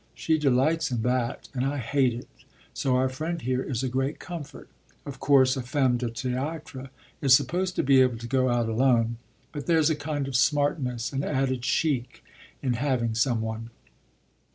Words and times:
She 0.15 0.39
delights 0.39 0.89
in 0.89 1.03
that 1.03 1.47
and 1.53 1.63
I 1.63 1.77
hate 1.77 2.11
it, 2.15 2.27
so 2.73 2.95
our 2.95 3.07
friend 3.07 3.39
here 3.39 3.61
is 3.61 3.83
a 3.83 3.87
great 3.87 4.17
comfort. 4.17 4.67
Of 5.05 5.19
course 5.19 5.55
a 5.55 5.61
femme 5.61 5.97
de 5.97 6.07
théâtre 6.09 6.89
is 7.21 7.35
supposed 7.35 7.75
to 7.75 7.83
be 7.83 8.01
able 8.01 8.17
to 8.17 8.25
go 8.25 8.49
out 8.49 8.67
alone, 8.67 9.17
but 9.51 9.67
there's 9.67 9.91
a 9.91 9.95
kind 9.95 10.27
of 10.27 10.35
'smartness,' 10.35 11.13
an 11.13 11.23
added 11.23 11.63
chic, 11.63 12.23
in 12.63 12.73
having 12.81 13.13
some 13.13 13.41
one. 13.41 13.69